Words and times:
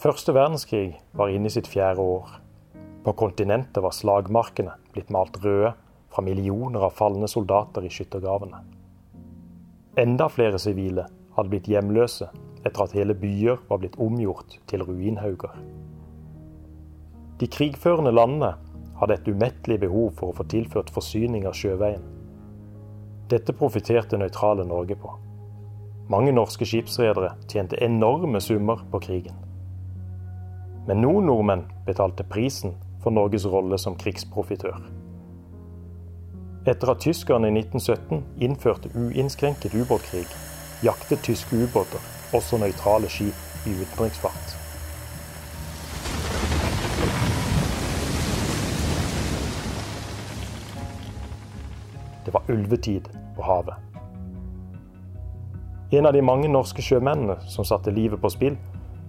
Første 0.00 0.32
verdenskrig 0.32 0.94
var 1.12 1.28
inne 1.28 1.50
i 1.50 1.52
sitt 1.52 1.66
fjerde 1.68 2.00
år. 2.00 2.28
På 3.04 3.12
kontinentet 3.20 3.82
var 3.84 3.92
slagmarkene 3.92 4.72
blitt 4.94 5.10
malt 5.12 5.34
røde 5.44 5.74
fra 6.08 6.22
millioner 6.24 6.86
av 6.86 6.94
falne 6.96 7.28
soldater 7.28 7.84
i 7.84 7.90
skyttergravene. 7.92 8.62
Enda 10.00 10.30
flere 10.32 10.56
sivile 10.62 11.04
hadde 11.36 11.52
blitt 11.52 11.68
hjemløse 11.68 12.30
etter 12.62 12.84
at 12.86 12.94
hele 12.96 13.12
byer 13.12 13.60
var 13.68 13.82
blitt 13.82 13.98
omgjort 14.00 14.56
til 14.72 14.86
ruinhauger. 14.88 15.52
De 17.44 17.50
krigførende 17.52 18.14
landene 18.16 18.54
hadde 19.02 19.18
et 19.18 19.28
umettelig 19.28 19.82
behov 19.84 20.14
for 20.16 20.32
å 20.32 20.38
få 20.40 20.48
tilført 20.48 20.94
forsyninger 20.96 21.60
sjøveien. 21.60 22.08
Dette 23.28 23.52
profiterte 23.52 24.16
nøytrale 24.16 24.64
Norge 24.64 24.96
på. 24.96 25.12
Mange 26.08 26.32
norske 26.32 26.64
skipsredere 26.64 27.34
tjente 27.52 27.76
enorme 27.84 28.40
summer 28.40 28.80
på 28.88 29.04
krigen. 29.04 29.49
Men 30.90 31.04
noen 31.04 31.28
nordmenn 31.28 31.60
betalte 31.86 32.24
prisen 32.26 32.72
for 32.98 33.14
Norges 33.14 33.44
rolle 33.46 33.76
som 33.78 33.94
krigsprofitør. 33.94 34.80
Etter 36.66 36.90
at 36.90 37.04
tyskerne 37.04 37.46
i 37.46 37.52
1917 37.60 38.24
innførte 38.42 38.90
uinnskrenket 38.98 39.76
ubåtkrig, 39.78 40.24
jaktet 40.82 41.22
tyske 41.22 41.60
ubåter 41.62 42.02
også 42.34 42.58
nøytrale 42.58 43.06
skip 43.06 43.68
i 43.70 43.76
utenriksfart. 43.84 44.56
Det 52.26 52.34
var 52.34 52.50
ulvetid 52.50 53.06
på 53.38 53.46
havet. 53.46 53.78
En 55.94 56.10
av 56.10 56.18
de 56.18 56.26
mange 56.26 56.50
norske 56.50 56.82
sjømennene 56.82 57.38
som 57.46 57.62
satte 57.62 57.94
livet 57.94 58.18
på 58.18 58.34
spill, 58.34 58.58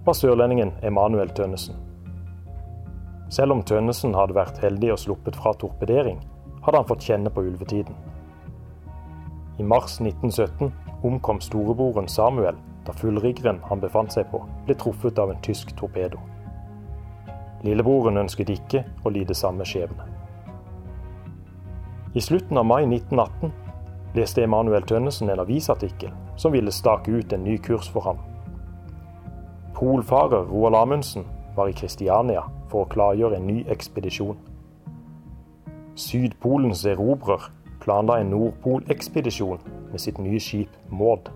var 0.04 0.16
sørlendingen 0.18 0.72
Emanuel 0.82 1.30
Tønnesen. 1.30 1.76
Selv 3.30 3.54
om 3.54 3.62
Tønnesen 3.62 4.16
hadde 4.18 4.34
vært 4.34 4.58
heldig 4.58 4.90
og 4.92 4.98
sluppet 4.98 5.36
fra 5.38 5.52
torpedering, 5.54 6.18
hadde 6.64 6.80
han 6.80 6.88
fått 6.88 7.06
kjenne 7.06 7.30
på 7.30 7.44
ulvetiden. 7.46 7.94
I 9.58 9.64
mars 9.64 10.00
1917 10.00 10.72
omkom 11.06 11.40
storebroren 11.40 12.08
Samuel 12.08 12.58
da 12.86 12.94
fullriggeren 12.98 13.60
han 13.68 13.80
befant 13.80 14.10
seg 14.10 14.26
på, 14.32 14.40
ble 14.66 14.74
truffet 14.74 15.18
av 15.22 15.30
en 15.30 15.42
tysk 15.46 15.70
torpedo. 15.78 16.18
Lillebroren 17.62 18.18
ønsket 18.24 18.50
ikke 18.50 18.82
å 19.06 19.12
lide 19.14 19.38
samme 19.38 19.62
skjebne. 19.62 20.08
I 22.18 22.20
slutten 22.20 22.58
av 22.58 22.66
mai 22.66 22.82
1918 22.88 23.54
leste 24.18 24.42
Emanuel 24.42 24.82
Tønnesen 24.82 25.30
en 25.30 25.46
avisartikkel 25.46 26.10
som 26.36 26.52
ville 26.52 26.74
stake 26.74 27.14
ut 27.14 27.32
en 27.32 27.46
ny 27.46 27.54
kurs 27.62 27.86
for 27.88 28.10
ham. 28.10 28.18
Polfarer 29.82 30.44
Roald 30.44 30.74
Amundsen 30.74 31.24
var 31.56 31.66
i 31.68 31.72
Kristiania 31.74 32.44
for 32.70 32.84
å 32.84 32.90
klargjøre 32.92 33.40
en 33.40 33.48
ny 33.50 33.64
ekspedisjon. 33.74 34.36
Sydpolens 35.98 36.84
erobrer 36.86 37.48
planla 37.82 38.20
en 38.22 38.30
Nordpolekspedisjon 38.30 39.58
med 39.90 40.04
sitt 40.04 40.22
nye 40.22 40.38
skip 40.38 40.78
Maud. 40.86 41.32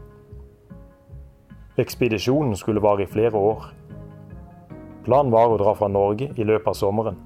Ekspedisjonen 1.74 2.54
skulle 2.54 2.86
vare 2.86 3.02
i 3.02 3.10
flere 3.10 3.34
år. 3.50 3.66
Planen 5.02 5.34
var 5.34 5.50
å 5.50 5.58
dra 5.58 5.74
fra 5.74 5.90
Norge 5.90 6.30
i 6.30 6.46
løpet 6.46 6.70
av 6.70 6.78
sommeren. 6.78 7.18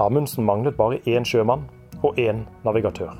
Amundsen 0.00 0.48
manglet 0.48 0.80
bare 0.80 1.04
én 1.04 1.28
sjømann 1.28 1.68
og 2.00 2.16
én 2.16 2.46
navigatør. 2.64 3.12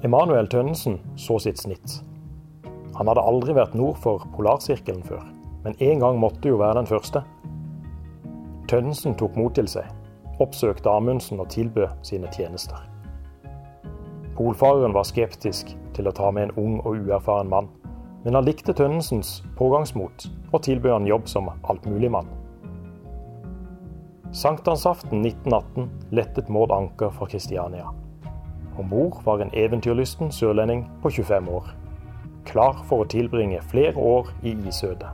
Emanuel 0.00 0.48
Tønnesen 0.48 1.02
så 1.20 1.36
sitt 1.44 1.60
snitt. 1.60 2.00
Han 3.00 3.08
hadde 3.08 3.22
aldri 3.24 3.54
vært 3.56 3.72
nord 3.72 3.96
for 3.96 4.26
polarsirkelen 4.34 5.00
før, 5.00 5.22
men 5.64 5.78
en 5.80 6.02
gang 6.02 6.18
måtte 6.20 6.50
jo 6.50 6.58
være 6.60 6.82
den 6.82 6.88
første. 6.90 7.22
Tønnesen 8.68 9.16
tok 9.16 9.38
mot 9.40 9.54
til 9.56 9.70
seg, 9.72 9.86
oppsøkte 10.36 10.92
Amundsen 10.92 11.40
og 11.40 11.48
tilbød 11.54 12.04
sine 12.04 12.28
tjenester. 12.36 12.76
Polfareren 14.36 14.92
var 14.92 15.08
skeptisk 15.08 15.72
til 15.96 16.12
å 16.12 16.12
ta 16.12 16.28
med 16.28 16.50
en 16.50 16.54
ung 16.60 16.76
og 16.84 17.00
uerfaren 17.00 17.48
mann, 17.48 17.72
men 18.26 18.36
han 18.36 18.44
likte 18.44 18.76
Tønnesens 18.76 19.38
pågangsmot 19.56 20.28
og 20.52 20.60
tilbød 20.68 20.98
han 20.98 21.08
jobb 21.08 21.24
som 21.32 21.48
altmuligmann. 21.72 22.28
Sankthansaften 24.36 25.24
1918 25.24 25.88
lettet 26.12 26.52
Maud 26.52 26.76
anker 26.76 27.16
fra 27.16 27.32
Kristiania. 27.32 27.88
Om 28.76 28.92
bord 28.92 29.24
var 29.24 29.40
en 29.40 29.56
eventyrlysten 29.56 30.28
sørlending 30.32 30.84
på 31.00 31.16
25 31.16 31.48
år, 31.48 31.72
klar 32.50 32.82
for 32.88 33.04
å 33.04 33.08
tilbringe 33.08 33.62
flere 33.70 33.96
år 33.96 34.30
i 34.42 34.52
isødet. 34.68 35.08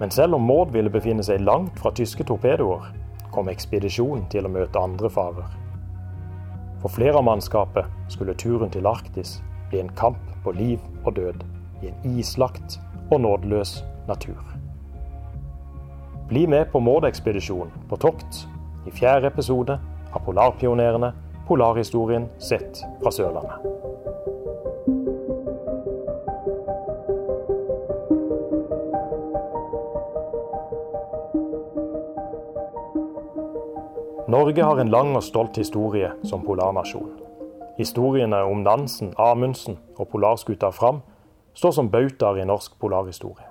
Men 0.00 0.10
selv 0.10 0.38
om 0.38 0.46
Maud 0.48 0.72
ville 0.72 0.90
befinne 0.92 1.24
seg 1.24 1.44
langt 1.44 1.76
fra 1.78 1.92
tyske 1.92 2.24
torpedoer, 2.24 2.86
kom 3.30 3.50
ekspedisjonen 3.52 4.24
til 4.32 4.48
å 4.48 4.52
møte 4.52 4.80
andre 4.80 5.10
farer. 5.12 5.50
For 6.80 6.88
flere 6.88 7.20
av 7.20 7.26
mannskapet 7.28 7.88
skulle 8.08 8.34
turen 8.40 8.72
til 8.72 8.88
Arktis 8.88 9.38
bli 9.68 9.82
en 9.82 9.92
kamp 10.00 10.20
på 10.44 10.54
liv 10.56 10.80
og 11.04 11.14
død 11.20 11.44
i 11.84 11.92
en 11.92 12.16
islagt 12.16 12.80
og 13.10 13.20
nådeløs 13.20 13.82
natur. 14.08 14.40
Bli 16.30 16.46
med 16.46 16.70
på 16.72 16.80
Maud-ekspedisjonen 16.80 17.88
på 17.90 17.98
tokt 18.00 18.44
i 18.88 18.94
fjerde 18.94 19.28
episode 19.28 19.76
av 20.10 20.24
Polarpionerene 20.24 21.12
polarhistorien 21.50 22.28
sett 22.38 22.84
fra 23.02 23.10
Sørlandet. 23.10 24.39
Norge 34.30 34.62
har 34.62 34.78
en 34.78 34.90
lang 34.90 35.16
og 35.18 35.24
stolt 35.26 35.56
historie 35.58 36.12
som 36.22 36.44
polarnasjon. 36.46 37.08
Historiene 37.80 38.44
om 38.46 38.60
Nansen, 38.62 39.08
Amundsen 39.18 39.80
og 39.96 40.06
polarskuta 40.12 40.70
Fram 40.70 41.00
står 41.58 41.74
som 41.74 41.88
bautaer 41.90 42.38
i 42.38 42.44
norsk 42.46 42.76
polarhistorie. 42.78 43.48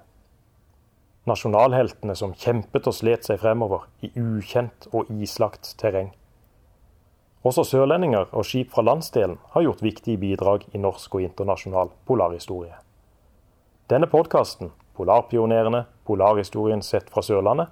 Nasjonalheltene 1.28 2.16
som 2.16 2.32
kjempet 2.32 2.88
og 2.88 2.96
slet 2.96 3.28
seg 3.28 3.42
fremover 3.44 3.90
i 4.08 4.14
ukjent 4.16 4.88
og 4.94 5.12
islagt 5.20 5.74
terreng. 5.84 6.14
Også 7.44 7.68
sørlendinger 7.68 8.32
og 8.32 8.48
skip 8.48 8.72
fra 8.72 8.88
landsdelen 8.88 9.36
har 9.52 9.68
gjort 9.68 9.84
viktige 9.84 10.22
bidrag 10.24 10.64
i 10.72 10.80
norsk 10.80 11.16
og 11.16 11.28
internasjonal 11.28 11.92
polarhistorie. 12.08 12.78
Denne 13.90 14.08
podkasten, 14.08 14.72
'Polarpionerene 14.96 15.86
polarhistorien 16.06 16.82
sett 16.82 17.10
fra 17.10 17.22
Sørlandet', 17.22 17.68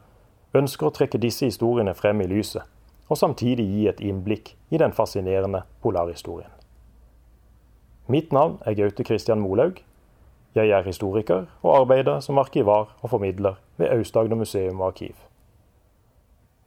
ønsker 0.54 0.88
å 0.88 0.96
trekke 0.96 1.18
disse 1.18 1.46
historiene 1.46 1.94
frem 1.94 2.22
i 2.22 2.28
lyset 2.28 2.64
og 3.08 3.18
samtidig 3.18 3.66
gi 3.66 3.88
et 3.88 4.00
innblikk 4.04 4.56
i 4.70 4.78
den 4.78 4.94
fascinerende 4.94 5.64
polarhistorien. 5.82 6.52
Mitt 8.08 8.32
navn 8.32 8.58
er 8.66 8.76
Gaute 8.76 9.04
Christian 9.04 9.40
Molaug. 9.40 9.82
Jeg 10.56 10.70
er 10.70 10.84
historiker 10.84 11.46
og 11.62 11.80
arbeider 11.82 12.20
som 12.20 12.38
arkivar 12.38 12.96
og 13.02 13.10
formidler 13.10 13.60
ved 13.78 13.92
Aust-Agder 13.92 14.36
museum 14.36 14.82
og 14.82 14.88
arkiv. 14.88 15.16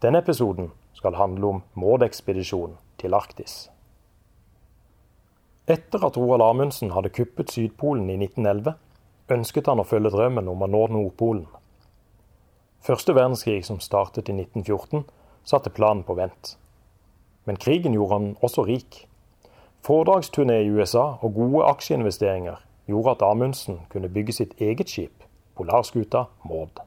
Denne 0.03 0.19
episoden 0.19 0.71
skal 0.93 1.15
handle 1.15 1.47
om 1.47 1.63
Maud-ekspedisjonen 1.75 2.77
til 2.99 3.15
Arktis. 3.15 3.71
Etter 5.69 6.05
at 6.07 6.17
Roald 6.17 6.43
Amundsen 6.43 6.91
hadde 6.91 7.13
kuppet 7.15 7.51
Sydpolen 7.53 8.11
i 8.11 8.17
1911, 8.17 8.75
ønsket 9.31 9.69
han 9.71 9.81
å 9.81 9.87
følge 9.87 10.13
drømmen 10.13 10.49
om 10.49 10.65
å 10.65 10.69
nå 10.69 10.87
Nordpolen. 10.91 11.47
Første 12.81 13.15
verdenskrig, 13.15 13.65
som 13.65 13.81
startet 13.81 14.29
i 14.29 14.35
1914, 14.35 15.05
satte 15.51 15.71
planen 15.75 16.05
på 16.07 16.15
vent. 16.15 16.57
Men 17.45 17.59
krigen 17.59 17.97
gjorde 17.97 18.19
han 18.19 18.37
også 18.43 18.65
rik. 18.69 19.07
Foredragsturné 19.87 20.61
i 20.63 20.71
USA 20.71 21.17
og 21.21 21.35
gode 21.35 21.65
aksjeinvesteringer 21.73 22.61
gjorde 22.87 23.17
at 23.17 23.23
Amundsen 23.27 23.81
kunne 23.91 24.09
bygge 24.09 24.33
sitt 24.37 24.55
eget 24.61 24.91
skip, 24.93 25.25
polarskuta 25.57 26.25
Maud. 26.45 26.83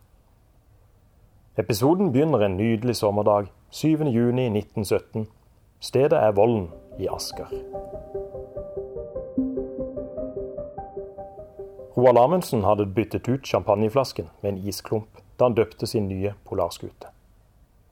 Episoden 1.57 2.11
begynner 2.11 2.45
en 2.45 2.57
nydelig 2.57 2.95
sommerdag 2.95 3.49
7.6.1917. 3.71 5.25
Stedet 5.79 6.17
er 6.17 6.31
Vollen 6.31 6.69
i 6.99 7.07
Asker. 7.07 7.49
Roald 11.97 12.17
Amundsen 12.17 12.63
hadde 12.63 12.85
byttet 12.85 13.27
ut 13.29 13.45
champagneflasken 13.45 14.29
med 14.41 14.53
en 14.53 14.63
isklump 14.67 15.21
da 15.37 15.45
han 15.45 15.57
døpte 15.57 15.87
sin 15.87 16.07
nye 16.09 16.33
polarskute. 16.45 17.12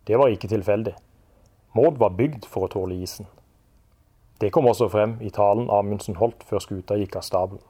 Det 0.08 0.18
var 0.18 0.32
ikke 0.34 0.50
tilfeldig. 0.52 0.96
Maud 1.78 1.98
var 2.02 2.18
bygd 2.18 2.46
for 2.50 2.66
å 2.66 2.72
tåle 2.72 2.98
isen. 3.00 3.28
Det 4.42 4.50
kom 4.52 4.66
også 4.68 4.90
frem 4.90 5.20
i 5.22 5.30
talen 5.30 5.70
Amundsen 5.70 6.18
holdt 6.18 6.42
før 6.50 6.64
skuta 6.64 6.98
gikk 6.98 7.20
av 7.20 7.26
stabelen. 7.28 7.62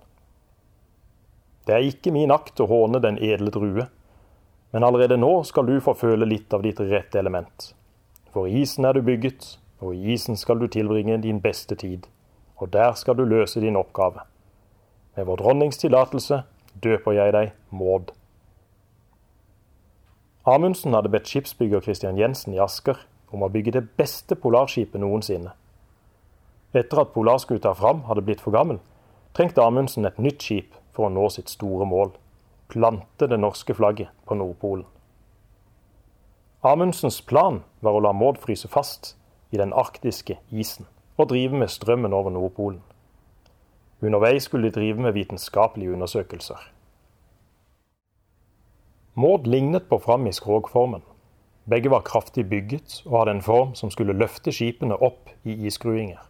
Det 1.67 1.75
er 1.75 1.85
ikke 1.85 2.13
min 2.15 2.31
akt 2.33 2.59
å 2.63 2.69
håne 2.69 3.01
den 3.03 3.19
edle 3.21 3.51
drue, 3.53 3.85
men 4.71 4.85
allerede 4.87 5.19
nå 5.19 5.43
skal 5.43 5.67
du 5.67 5.75
få 5.83 5.93
føle 5.99 6.25
litt 6.25 6.53
av 6.55 6.63
ditt 6.63 6.79
rette 6.79 7.19
element. 7.19 7.73
For 8.31 8.47
isen 8.47 8.87
er 8.87 8.95
du 8.95 9.03
bygget, 9.05 9.57
og 9.83 9.93
i 9.93 10.15
isen 10.15 10.39
skal 10.39 10.61
du 10.61 10.69
tilbringe 10.71 11.19
din 11.21 11.41
beste 11.43 11.75
tid, 11.75 12.07
og 12.57 12.71
der 12.73 12.95
skal 12.95 13.19
du 13.19 13.25
løse 13.27 13.61
din 13.61 13.77
oppgave. 13.77 14.23
Med 15.17 15.27
vår 15.27 15.43
dronnings 15.43 15.77
tillatelse 15.81 16.43
døper 16.81 17.17
jeg 17.17 17.35
deg 17.35 17.51
Maud. 17.69 18.15
Amundsen 20.45 20.95
hadde 20.97 21.11
bedt 21.13 21.29
skipsbygger 21.29 21.83
Christian 21.85 22.17
Jensen 22.17 22.55
i 22.55 22.59
Asker 22.59 22.97
om 23.31 23.43
å 23.45 23.49
bygge 23.51 23.75
det 23.75 23.83
beste 23.99 24.35
polarskipet 24.35 25.01
noensinne. 25.01 25.53
Etter 26.73 27.03
at 27.03 27.13
polarskuta 27.13 27.75
Fram 27.77 28.05
hadde 28.07 28.23
blitt 28.25 28.41
for 28.41 28.55
gammel, 28.55 28.79
trengte 29.37 29.61
Amundsen 29.61 30.07
et 30.07 30.17
nytt 30.17 30.41
skip 30.41 30.73
for 30.95 31.07
å 31.07 31.13
nå 31.13 31.27
sitt 31.29 31.51
store 31.51 31.85
mål 31.85 32.15
plante 32.71 33.27
det 33.27 33.37
norske 33.39 33.75
flagget 33.75 34.09
på 34.25 34.35
Nordpolen. 34.39 34.85
Amundsens 36.63 37.19
plan 37.21 37.63
var 37.81 37.97
å 37.97 38.03
la 38.05 38.13
Maud 38.15 38.39
fryse 38.39 38.69
fast 38.71 39.15
i 39.51 39.59
den 39.59 39.73
arktiske 39.73 40.37
isen 40.49 40.87
og 41.19 41.31
drive 41.33 41.57
med 41.57 41.69
strømmen 41.73 42.13
over 42.15 42.31
Nordpolen. 42.31 42.79
Underveis 44.01 44.47
skulle 44.47 44.69
de 44.69 44.77
drive 44.79 45.03
med 45.03 45.13
vitenskapelige 45.17 45.93
undersøkelser. 45.93 46.61
Maud 49.13 49.47
lignet 49.47 49.89
på 49.89 49.99
Fram 49.99 50.27
i 50.27 50.31
skrogformen. 50.31 51.01
Begge 51.67 51.89
var 51.91 52.05
kraftig 52.07 52.45
bygget 52.49 53.01
og 53.05 53.17
hadde 53.19 53.31
en 53.31 53.41
form 53.43 53.73
som 53.75 53.91
skulle 53.91 54.15
løfte 54.15 54.53
skipene 54.55 54.95
opp 54.95 55.27
i 55.43 55.51
isskruinger. 55.67 56.21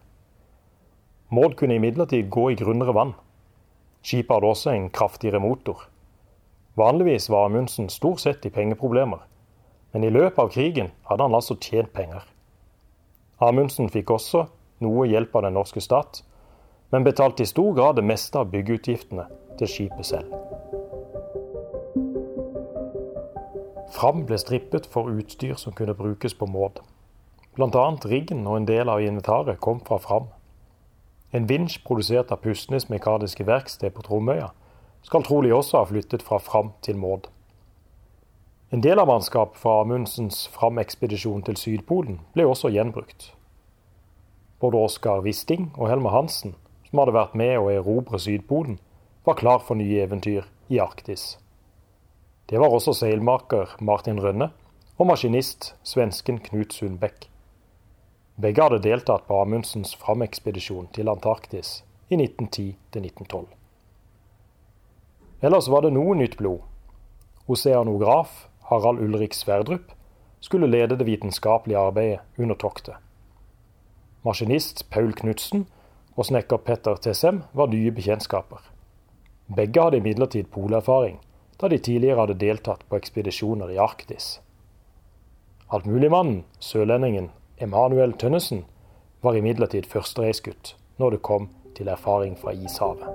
Maud 1.30 1.54
kunne 1.54 1.76
imidlertid 1.78 2.26
gå 2.30 2.48
i 2.50 2.56
grunnere 2.58 2.94
vann. 2.96 3.14
Skipet 4.02 4.34
hadde 4.34 4.50
også 4.50 4.74
en 4.74 4.90
kraftigere 4.90 5.38
motor. 5.40 5.86
Vanligvis 6.74 7.30
var 7.30 7.46
Amundsen 7.46 7.88
stort 7.88 8.20
sett 8.20 8.46
i 8.46 8.50
pengeproblemer, 8.50 9.22
men 9.92 10.04
i 10.04 10.10
løpet 10.10 10.42
av 10.42 10.50
krigen 10.50 10.90
hadde 11.06 11.22
han 11.22 11.38
altså 11.38 11.54
tjent 11.62 11.92
penger. 11.94 12.26
Amundsen 13.38 13.94
fikk 13.94 14.10
også 14.10 14.48
noe 14.82 15.06
hjelp 15.06 15.36
av 15.38 15.46
den 15.46 15.54
norske 15.54 15.80
stat, 15.80 16.24
men 16.90 17.06
betalte 17.06 17.46
i 17.46 17.52
stor 17.52 17.76
grad 17.78 18.00
det 18.00 18.08
meste 18.10 18.42
av 18.42 18.50
byggeutgiftene 18.50 19.28
til 19.60 19.70
skipet 19.70 20.10
selv. 20.10 20.34
Fram 24.02 24.24
ble 24.26 24.34
strippet 24.34 24.88
for 24.90 25.06
utstyr 25.14 25.54
som 25.54 25.74
kunne 25.78 25.94
brukes 25.94 26.32
på 26.34 26.46
Maud. 26.50 26.80
Bl.a. 27.54 27.82
riggen 28.10 28.40
og 28.50 28.56
en 28.56 28.64
del 28.66 28.88
av 28.90 28.98
inventaret 28.98 29.60
kom 29.62 29.78
fra 29.86 30.00
Fram. 30.02 30.24
En 31.30 31.46
vinsj 31.46 31.76
produsert 31.86 32.32
av 32.34 32.40
Pustnes 32.42 32.88
Mekaniske 32.90 33.46
Verksted 33.46 33.94
på 33.94 34.02
Tromøya 34.02 34.48
skal 35.06 35.22
trolig 35.22 35.52
også 35.54 35.78
ha 35.78 35.86
flyttet 35.86 36.24
fra 36.26 36.40
Fram 36.42 36.72
til 36.82 36.98
Maud. 36.98 37.28
En 38.74 38.82
del 38.82 38.98
av 38.98 39.06
mannskap 39.06 39.54
fra 39.54 39.76
Amundsens 39.84 40.48
Fram-ekspedisjon 40.50 41.46
til 41.46 41.60
Sydpolen 41.62 42.18
ble 42.34 42.48
også 42.50 42.72
gjenbrukt. 42.74 43.28
Både 44.58 44.82
Oskar 44.82 45.22
Wisting 45.22 45.70
og 45.76 45.92
Helmer 45.92 46.10
Hansen, 46.10 46.56
som 46.90 47.04
hadde 47.04 47.14
vært 47.20 47.38
med 47.38 47.54
å 47.54 47.70
erobre 47.70 48.18
Sydpolen, 48.18 48.80
var 49.22 49.38
klar 49.38 49.62
for 49.62 49.78
nye 49.78 50.02
eventyr 50.02 50.50
i 50.74 50.82
Arktis. 50.82 51.36
Det 52.50 52.58
var 52.58 52.74
også 52.74 52.92
seilmaker 52.92 53.76
Martin 53.80 54.20
Rønne 54.20 54.50
og 54.98 55.06
maskinist 55.06 55.74
svensken 55.86 56.40
Knut 56.42 56.74
Sundbekk. 56.74 57.28
Begge 58.40 58.62
hadde 58.64 58.82
deltatt 58.82 59.26
på 59.28 59.38
Amundsens 59.42 59.94
Fram-ekspedisjon 60.00 60.88
til 60.96 61.10
Antarktis 61.12 61.82
i 62.08 62.18
1910 62.18 62.74
1912. 62.98 63.46
Ellers 65.42 65.68
var 65.70 65.82
det 65.82 65.92
noe 65.94 66.14
nytt 66.18 66.36
blod. 66.38 66.60
Oseanograf 67.50 68.46
Harald 68.70 69.02
Ulrik 69.02 69.34
Sverdrup 69.34 69.92
skulle 70.40 70.70
lede 70.70 70.96
det 70.96 71.06
vitenskapelige 71.06 71.78
arbeidet 71.78 72.20
under 72.38 72.54
toktet. 72.54 72.94
Maskinist 74.22 74.88
Paul 74.90 75.12
Knutsen 75.12 75.66
og 76.16 76.26
snekker 76.26 76.56
Petter 76.62 76.96
Tessem 76.96 77.42
var 77.52 77.70
nye 77.72 77.90
bekjentskaper. 77.90 78.60
Begge 79.56 79.82
hadde 79.82 79.98
imidlertid 79.98 80.50
polerfaring, 80.54 81.18
da 81.62 81.68
de 81.70 81.78
tidligere 81.78 82.18
hadde 82.18 82.40
deltatt 82.40 82.82
på 82.90 82.98
ekspedisjoner 82.98 83.70
i 83.70 83.78
Arktis. 83.78 84.40
Altmuligmannen, 85.70 86.40
sørlendingen 86.58 87.28
Emanuel 87.62 88.16
Tønnesen, 88.18 88.64
var 89.22 89.38
imidlertid 89.38 89.86
førstereisgutt 89.86 90.74
når 90.98 91.14
det 91.14 91.20
kom 91.22 91.46
til 91.78 91.88
erfaring 91.92 92.34
fra 92.40 92.50
ishavet. 92.50 93.06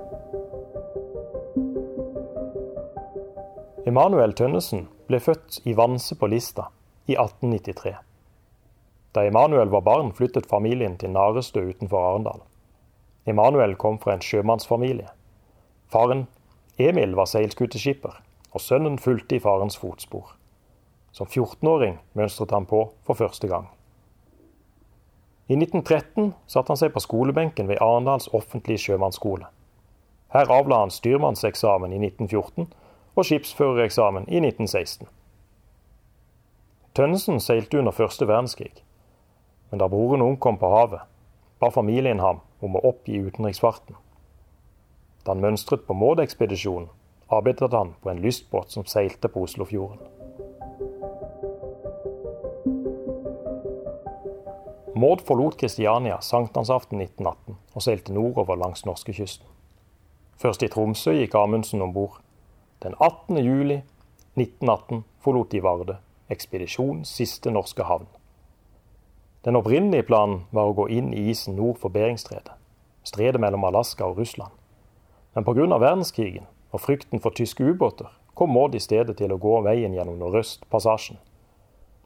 Emanuel 3.88 4.32
Tønnesen 4.32 4.86
ble 5.08 5.20
født 5.20 5.60
i 5.68 5.74
Vanse 5.76 6.16
på 6.16 6.30
Lista 6.32 6.70
i 7.04 7.18
1893. 7.20 7.92
Da 9.12 9.26
Emanuel 9.28 9.68
var 9.68 9.84
barn, 9.84 10.14
flyttet 10.16 10.48
familien 10.48 10.96
til 10.96 11.12
Narestø 11.12 11.66
utenfor 11.68 12.00
Arendal. 12.00 12.40
Emanuel 13.28 13.76
kom 13.76 14.00
fra 14.00 14.16
en 14.16 14.24
sjømannsfamilie. 14.24 15.12
Faren 15.92 16.24
Emil 16.80 17.12
var 17.16 17.28
seilskuteskipper, 17.28 18.16
og 18.52 18.60
sønnen 18.60 18.98
fulgte 18.98 19.36
i 19.36 19.42
farens 19.42 19.76
fotspor. 19.76 20.34
Som 21.12 21.26
14-åring 21.26 21.98
mønstret 22.14 22.52
han 22.54 22.66
på 22.66 22.84
for 23.06 23.14
første 23.14 23.48
gang. 23.48 23.68
I 25.48 25.56
1913 25.56 26.34
satte 26.46 26.72
han 26.72 26.80
seg 26.80 26.92
på 26.92 27.00
skolebenken 27.00 27.68
ved 27.68 27.80
Arendals 27.80 28.28
offentlige 28.36 28.82
sjømannsskole. 28.82 29.46
Her 30.32 30.50
avla 30.52 30.82
han 30.82 30.92
styrmannseksamen 30.92 31.92
i 31.92 32.00
1914 32.02 32.68
og 33.16 33.24
skipsførereksamen 33.24 34.28
i 34.28 34.42
1916. 34.42 35.08
Tønnesen 36.94 37.40
seilte 37.40 37.78
under 37.78 37.96
første 37.96 38.28
verdenskrig, 38.28 38.74
men 39.70 39.80
da 39.80 39.88
broren 39.88 40.22
omkom 40.22 40.58
på 40.60 40.68
havet, 40.72 41.00
ba 41.60 41.70
familien 41.72 42.20
ham 42.20 42.42
om 42.60 42.76
å 42.76 42.84
oppgi 42.90 43.16
utenriksfarten. 43.22 43.96
Da 45.24 45.32
han 45.32 45.42
mønstret 45.42 45.86
på 45.86 45.96
Maud-ekspedisjonen, 45.96 46.90
arbeidet 47.28 47.72
han 47.72 47.94
på 48.02 48.10
en 48.10 48.22
lystbåt 48.22 48.70
som 48.70 48.84
seilte 48.84 49.28
på 49.28 49.42
Oslofjorden. 49.42 49.98
Maud 54.98 55.20
forlot 55.20 55.56
Kristiania 55.60 56.20
sankthansaften 56.20 57.00
1918 57.00 57.56
og 57.74 57.82
seilte 57.84 58.12
nordover 58.12 58.58
langs 58.58 58.82
norskekysten. 58.88 59.46
Først 60.38 60.62
i 60.62 60.68
Tromsø 60.72 61.12
gikk 61.14 61.36
Amundsen 61.38 61.82
om 61.82 61.92
bord. 61.94 62.18
Den 62.82 62.96
18. 62.98 63.38
juli 63.38 63.82
1918 64.34 65.04
forlot 65.22 65.52
de 65.52 65.62
Varde, 65.62 65.98
ekspedisjonens 66.30 67.12
siste 67.14 67.50
norske 67.50 67.86
havn. 67.86 68.08
Den 69.44 69.56
opprinnelige 69.58 70.08
planen 70.08 70.46
var 70.50 70.70
å 70.70 70.74
gå 70.74 70.88
inn 70.90 71.12
i 71.14 71.28
isen 71.30 71.54
nord 71.58 71.78
for 71.78 71.94
Beringstredet, 71.94 72.54
stredet 73.06 73.40
mellom 73.40 73.64
Alaska 73.70 74.06
og 74.06 74.18
Russland. 74.18 74.50
Men 75.34 75.46
pga. 75.46 75.78
verdenskrigen 75.78 76.46
og 76.72 76.82
frykten 76.84 77.22
for 77.24 77.36
tyske 77.36 77.64
ubåter 77.64 78.10
kom 78.38 78.52
Maud 78.54 78.74
i 78.78 78.82
stedet 78.82 79.16
til 79.18 79.32
å 79.34 79.40
gå 79.42 79.56
veien 79.66 79.94
gjennom 79.96 80.18
Nordøstpassasjen. 80.20 81.18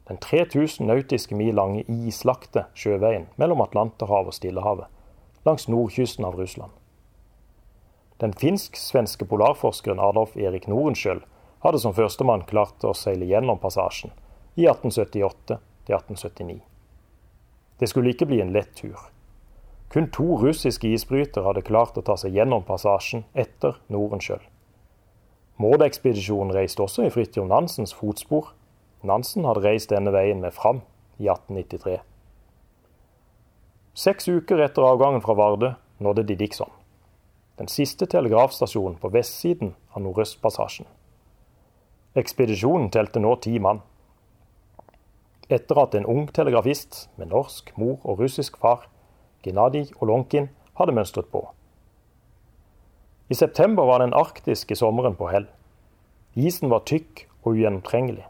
Den 0.09 0.19
3000 0.19 0.89
nautiske 0.89 1.37
mil 1.37 1.55
lange 1.55 1.85
islagte 2.09 2.65
sjøveien 2.75 3.29
mellom 3.37 3.61
Atlanterhavet 3.65 4.33
og 4.33 4.37
Stillehavet, 4.39 4.89
langs 5.45 5.69
nordkysten 5.69 6.25
av 6.25 6.39
Russland. 6.41 6.73
Den 8.23 8.33
finsk-svenske 8.39 9.27
polarforskeren 9.27 10.01
Adolf 10.01 10.37
Erik 10.39 10.69
Norenskjøl 10.71 11.23
hadde 11.65 11.81
som 11.83 11.95
førstemann 11.95 12.47
klart 12.47 12.85
å 12.87 12.95
seile 12.95 13.27
gjennom 13.27 13.59
passasjen 13.63 14.15
i 14.55 14.67
1878-1879. 14.71 16.61
Det 17.79 17.89
skulle 17.91 18.13
ikke 18.15 18.29
bli 18.31 18.41
en 18.43 18.53
lett 18.55 18.75
tur. 18.79 18.99
Kun 19.93 20.09
to 20.15 20.39
russiske 20.41 20.89
isbrytere 20.89 21.45
hadde 21.45 21.67
klart 21.67 21.99
å 21.99 22.07
ta 22.07 22.17
seg 22.17 22.37
gjennom 22.39 22.65
passasjen 22.65 23.27
etter 23.35 23.77
Nordenskjøld. 23.93 24.52
Mårdekspedisjonen 25.63 26.55
reiste 26.57 26.83
også 26.83 27.07
i 27.07 27.13
Fridtjof 27.15 27.47
Nansens 27.47 27.95
fotspor. 27.95 28.53
Nansen 29.07 29.47
hadde 29.47 29.63
reist 29.63 29.93
denne 29.95 30.13
veien 30.15 30.43
med 30.43 30.55
Fram 30.57 30.83
i 31.23 31.31
1893. 31.31 31.99
Seks 33.95 34.31
uker 34.33 34.63
etter 34.65 34.87
avgangen 34.89 35.23
fra 35.23 35.37
Vardø 35.39 35.75
nådde 36.03 36.27
de 36.27 36.39
Dixon 36.41 36.73
den 37.63 37.69
siste 37.69 38.09
telegrafstasjonen 38.11 38.97
på 38.99 39.11
vestsiden 39.13 39.75
av 39.93 40.03
Nordøstpassasjen. 40.03 40.89
Ekspedisjonen 42.19 42.89
telte 42.91 43.21
nå 43.23 43.37
ti 43.45 43.55
mann. 43.63 43.83
Etter 45.53 45.79
at 45.85 45.95
en 45.95 46.09
ung 46.09 46.27
telegrafist 46.35 47.07
med 47.21 47.31
norsk 47.31 47.71
mor 47.79 48.01
og 48.03 48.23
russisk 48.25 48.57
far, 48.59 48.89
Gennadij 49.45 49.93
Olonkin, 50.01 50.49
hadde 50.75 50.97
mønstret 50.97 51.29
på. 51.31 51.45
I 53.29 53.35
september 53.35 53.85
var 53.85 53.99
den 53.99 54.15
arktiske 54.15 54.77
sommeren 54.77 55.15
på 55.17 55.29
hell. 55.31 55.47
Isen 56.35 56.71
var 56.71 56.85
tykk 56.89 57.27
og 57.43 57.55
ugjennomtrengelig. 57.55 58.25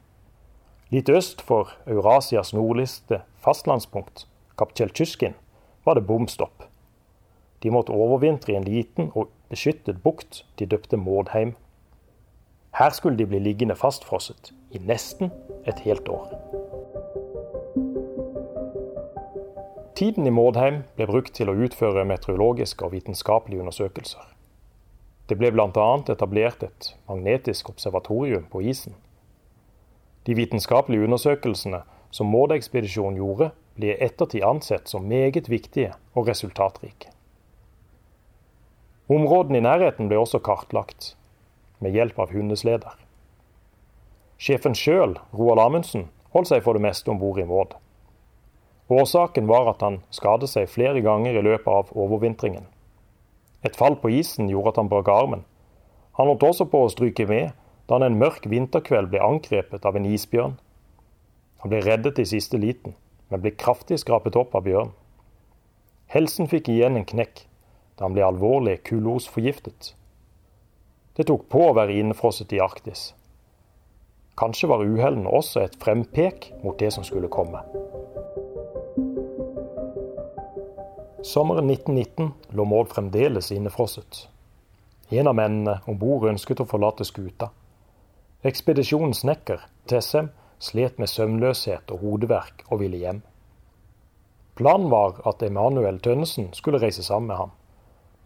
Litt 0.93 1.09
øst 1.09 1.41
for 1.41 1.71
Eurasias 1.89 2.53
nordligste 2.53 3.23
fastlandspunkt, 3.41 4.27
Kaptjeltyskin, 4.59 5.35
var 5.85 5.95
det 5.95 6.07
bom 6.07 6.29
stopp. 6.29 6.67
De 7.63 7.71
måtte 7.71 7.95
overvintre 7.95 8.53
i 8.53 8.57
en 8.59 8.67
liten 8.67 9.11
og 9.15 9.31
beskyttet 9.51 10.03
bukt 10.03 10.43
de 10.59 10.67
døpte 10.67 10.97
Mårdheim. 10.97 11.55
Her 12.77 12.91
skulle 12.91 13.19
de 13.19 13.27
bli 13.27 13.39
liggende 13.39 13.77
fastfrosset 13.77 14.53
i 14.71 14.81
nesten 14.83 15.33
et 15.67 15.81
helt 15.87 16.09
år. 16.09 16.37
Tiden 19.97 20.27
i 20.27 20.35
Mårdheim 20.35 20.83
ble 20.97 21.07
brukt 21.07 21.35
til 21.37 21.53
å 21.53 21.57
utføre 21.57 22.05
meteorologiske 22.09 22.85
og 22.85 22.97
vitenskapelige 22.97 23.61
undersøkelser. 23.63 24.32
Det 25.33 25.39
ble 25.41 25.49
bl.a. 25.49 25.85
etablert 26.13 26.61
et 26.67 26.87
magnetisk 27.09 27.71
observatorium 27.71 28.43
på 28.53 28.61
isen. 28.69 28.93
De 30.29 30.35
vitenskapelige 30.37 31.07
undersøkelsene 31.07 31.79
som 32.13 32.29
Maud-ekspedisjonen 32.29 33.17
gjorde, 33.17 33.47
ble 33.79 33.95
i 33.95 34.05
ettertid 34.05 34.45
ansett 34.45 34.93
som 34.93 35.07
meget 35.09 35.49
viktige 35.49 35.95
og 36.13 36.29
resultatrike. 36.29 37.09
Områdene 39.09 39.63
i 39.63 39.65
nærheten 39.65 40.13
ble 40.13 40.21
også 40.21 40.43
kartlagt, 40.45 41.15
med 41.81 41.97
hjelp 41.97 42.21
av 42.21 42.37
hundesleder. 42.37 42.93
Sjefen 44.37 44.77
sjøl, 44.77 45.17
Roald 45.33 45.65
Amundsen, 45.65 46.11
holdt 46.37 46.53
seg 46.53 46.61
for 46.69 46.77
det 46.77 46.85
meste 46.85 47.09
om 47.09 47.25
bord 47.25 47.41
i 47.41 47.49
Maud. 47.49 47.73
Årsaken 48.93 49.49
var 49.49 49.73
at 49.73 49.81
han 49.81 50.03
skadet 50.13 50.53
seg 50.53 50.69
flere 50.69 51.01
ganger 51.01 51.41
i 51.41 51.47
løpet 51.49 51.73
av 51.73 51.97
overvintringen. 51.97 52.69
Et 53.63 53.77
fall 53.79 53.97
på 54.03 54.11
isen 54.11 54.51
gjorde 54.51 54.73
at 54.73 54.81
han 54.83 54.91
brakk 54.91 55.11
armen. 55.13 55.45
Han 56.19 56.29
holdt 56.29 56.45
også 56.49 56.67
på 56.71 56.83
å 56.85 56.91
stryke 56.93 57.27
med 57.31 57.53
da 57.87 57.99
han 57.99 58.07
en 58.07 58.19
mørk 58.19 58.47
vinterkveld 58.51 59.11
ble 59.13 59.23
angrepet 59.23 59.87
av 59.89 59.97
en 59.99 60.09
isbjørn. 60.09 60.59
Han 61.63 61.71
ble 61.71 61.81
reddet 61.87 62.19
i 62.19 62.27
siste 62.27 62.59
liten, 62.59 62.97
men 63.31 63.43
ble 63.43 63.55
kraftig 63.55 64.01
skrapet 64.03 64.37
opp 64.39 64.55
av 64.59 64.67
bjørnen. 64.67 64.95
Helsen 66.13 66.51
fikk 66.51 66.69
igjen 66.69 66.99
en 66.99 67.09
knekk 67.09 67.47
da 67.97 68.05
han 68.05 68.17
ble 68.17 68.25
alvorlig 68.27 68.81
kulosforgiftet. 68.89 69.95
Det 71.17 71.27
tok 71.29 71.47
på 71.53 71.69
å 71.69 71.75
være 71.77 71.97
innefrosset 72.01 72.53
i 72.57 72.61
Arktis. 72.65 73.13
Kanskje 74.37 74.69
var 74.69 74.85
uhellene 74.85 75.29
også 75.29 75.63
et 75.63 75.77
frempek 75.81 76.51
mot 76.65 76.79
det 76.81 76.91
som 76.95 77.05
skulle 77.05 77.31
komme. 77.33 77.61
Sommeren 81.23 81.71
1919 81.71 82.33
lå 82.51 82.65
Maud 82.65 82.89
fremdeles 82.89 83.53
innefrosset. 83.53 84.29
En 85.09 85.29
av 85.31 85.37
mennene 85.39 85.77
om 85.87 85.99
bord 85.99 86.25
ønsket 86.27 86.61
å 86.65 86.67
forlate 86.67 87.05
skuta. 87.07 87.53
Ekspedisjonens 88.43 89.21
snekker, 89.23 89.61
Tessem, 89.87 90.33
slet 90.59 90.99
med 90.99 91.11
søvnløshet 91.11 91.93
og 91.95 92.03
hodeverk 92.03 92.65
og 92.69 92.81
ville 92.83 92.99
hjem. 92.99 93.21
Planen 94.59 94.91
var 94.91 95.21
at 95.29 95.45
Emanuel 95.47 96.01
Tønnesen 96.03 96.49
skulle 96.59 96.81
reise 96.83 97.05
sammen 97.07 97.31
med 97.31 97.39
ham, 97.39 97.53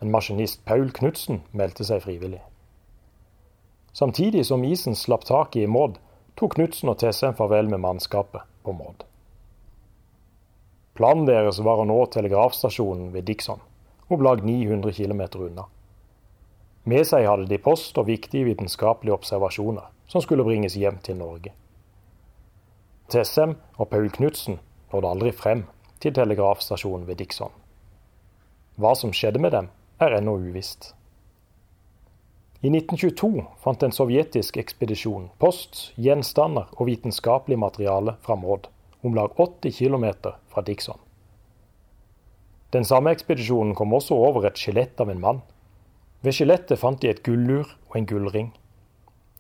men 0.01 0.15
maskinist 0.15 0.65
Paul 0.65 0.89
Knutsen 0.97 1.43
meldte 1.53 1.85
seg 1.85 2.01
frivillig. 2.05 2.41
Samtidig 3.93 4.47
som 4.49 4.65
isen 4.65 4.97
slapp 4.97 5.29
taket 5.29 5.67
i 5.67 5.69
Maud, 5.69 6.01
tok 6.37 6.57
Knutsen 6.57 6.89
og 6.93 6.97
Tessem 7.05 7.37
farvel 7.37 7.69
med 7.69 7.85
mannskapet 7.85 8.49
på 8.65 8.73
Maud. 8.73 9.05
Planen 10.97 11.27
deres 11.29 11.59
var 11.61 11.83
å 11.83 11.85
nå 11.85 11.99
telegrafstasjonen 12.09 13.11
ved 13.13 13.27
Dixon, 13.29 13.61
om 14.09 14.23
lag 14.25 14.41
900 14.45 14.95
km 14.97 15.23
unna. 15.45 15.67
Med 16.89 17.05
seg 17.05 17.27
hadde 17.29 17.49
de 17.51 17.59
post 17.61 17.99
og 18.01 18.07
viktige 18.09 18.47
vitenskapelige 18.47 19.17
observasjoner 19.19 19.91
som 20.09 20.23
skulle 20.25 20.47
bringes 20.47 20.77
hjem 20.79 20.97
til 21.05 21.19
Norge. 21.21 21.53
Tessem 23.13 23.57
og 23.77 23.91
Paul 23.91 24.09
Knutsen 24.15 24.57
nådde 24.93 25.11
aldri 25.11 25.33
frem 25.37 25.67
til 26.01 26.15
telegrafstasjonen 26.17 27.05
ved 27.09 27.21
Dixon. 27.21 27.53
Hva 28.81 28.95
som 28.97 29.13
skjedde 29.13 29.43
med 29.43 29.53
dem, 29.53 29.69
er 30.01 30.17
ennå 30.17 30.37
uvisst. 30.41 30.95
I 32.65 32.71
1922 32.73 33.45
fant 33.61 33.85
en 33.85 33.93
sovjetisk 33.93 34.57
ekspedisjon 34.61 35.29
post, 35.43 35.91
gjenstander 36.01 36.73
og 36.77 36.89
vitenskapelig 36.89 37.61
materiale 37.61 38.17
fra 38.25 38.37
Maud 38.41 38.71
om 39.07 39.15
lag 39.15 39.35
80 39.41 39.73
km 39.79 40.07
fra 40.51 40.63
Dixon. 40.63 40.99
Den 42.75 42.85
samme 42.85 43.13
ekspedisjonen 43.15 43.75
kom 43.79 43.95
også 43.95 44.19
over 44.19 44.49
et 44.49 44.59
skjelett 44.59 45.01
av 45.01 45.11
en 45.11 45.23
mann. 45.23 45.43
Ved 46.27 46.35
skjelettet 46.35 46.81
fant 46.81 47.01
de 47.01 47.09
et 47.13 47.23
gullur 47.25 47.71
og 47.89 47.97
en 47.97 48.09
gullring. 48.11 48.51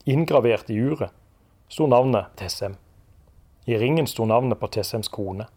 Inngravert 0.06 0.70
i 0.70 0.78
uret 0.78 1.12
sto 1.68 1.88
navnet 1.90 2.30
Tessem. 2.38 2.76
I 3.66 3.78
ringen 3.82 4.06
sto 4.06 4.25
navnet 4.30 4.61
på 4.61 4.70
Tessems 4.70 5.11
kone. 5.11 5.49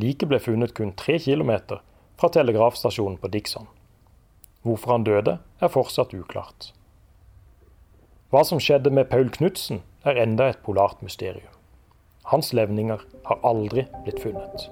Liket 0.00 0.30
ble 0.30 0.40
funnet 0.40 0.72
kun 0.72 0.94
tre 0.96 1.18
kilometer 1.20 1.82
fra 2.16 2.32
telegrafstasjonen 2.32 3.18
på 3.20 3.28
Dixon. 3.28 3.68
Hvorfor 4.64 4.94
han 4.94 5.04
døde, 5.04 5.38
er 5.60 5.72
fortsatt 5.74 6.14
uklart. 6.16 6.70
Hva 8.32 8.44
som 8.48 8.62
skjedde 8.62 8.88
med 8.94 9.10
Paul 9.10 9.28
Knutsen, 9.28 9.82
er 10.08 10.16
enda 10.22 10.48
et 10.48 10.62
polart 10.64 11.02
mysterium. 11.04 11.52
Hans 12.22 12.52
levninger 12.52 13.00
har 13.24 13.38
aldri 13.42 13.86
blitt 14.04 14.20
funnet. 14.22 14.70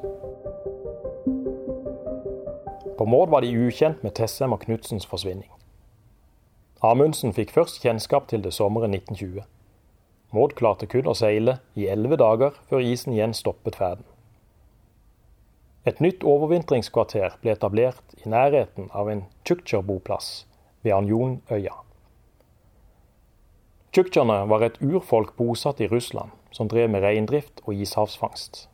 På 2.98 3.06
Mård 3.06 3.30
var 3.30 3.40
de 3.40 3.50
ukjent 3.66 4.02
med 4.02 4.14
Tessem 4.14 4.52
og 4.54 4.62
Knutsens 4.62 5.06
forsvinning. 5.08 5.50
Amundsen 6.80 7.34
fikk 7.34 7.50
først 7.50 7.82
kjennskap 7.82 8.30
til 8.30 8.44
det 8.44 8.54
sommeren 8.54 8.94
1920. 8.94 9.42
Maud 10.30 10.54
klarte 10.54 10.86
kun 10.86 11.10
å 11.10 11.16
seile 11.18 11.58
i 11.74 11.88
elleve 11.90 12.20
dager 12.20 12.54
før 12.70 12.86
isen 12.86 13.16
igjen 13.16 13.34
stoppet 13.34 13.76
ferden. 13.76 14.06
Et 15.88 16.00
nytt 16.00 16.22
overvintringskvarter 16.22 17.34
ble 17.42 17.56
etablert 17.56 18.14
i 18.20 18.28
nærheten 18.30 18.92
av 18.94 19.10
en 19.10 19.24
tsjuksjer-boplass 19.42 20.44
ved 20.84 20.94
Anjonøya. 20.94 21.74
Tsjuksjerne 23.90 24.44
var 24.46 24.62
et 24.62 24.78
urfolk 24.84 25.34
bosatt 25.40 25.80
i 25.82 25.88
Russland 25.90 26.36
som 26.50 26.68
drev 26.68 26.90
med 26.90 27.02
reindrift 27.02 27.62
og 27.64 27.74
ishavsfangst. 27.74 28.66